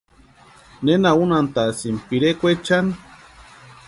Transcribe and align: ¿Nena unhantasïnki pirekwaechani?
¿Nena 0.85 1.09
unhantasïnki 1.23 2.05
pirekwaechani? 2.07 2.93